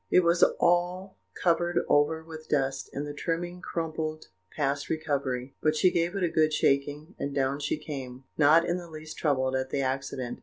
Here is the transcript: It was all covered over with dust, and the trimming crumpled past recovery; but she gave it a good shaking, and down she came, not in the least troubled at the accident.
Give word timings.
It 0.09 0.23
was 0.23 0.41
all 0.59 1.19
covered 1.43 1.77
over 1.87 2.23
with 2.23 2.49
dust, 2.49 2.89
and 2.91 3.05
the 3.05 3.13
trimming 3.13 3.61
crumpled 3.61 4.29
past 4.51 4.89
recovery; 4.89 5.53
but 5.61 5.75
she 5.75 5.91
gave 5.91 6.15
it 6.15 6.23
a 6.23 6.27
good 6.27 6.51
shaking, 6.51 7.13
and 7.19 7.35
down 7.35 7.59
she 7.59 7.77
came, 7.77 8.23
not 8.35 8.65
in 8.65 8.77
the 8.77 8.89
least 8.89 9.15
troubled 9.19 9.55
at 9.55 9.69
the 9.69 9.81
accident. 9.81 10.39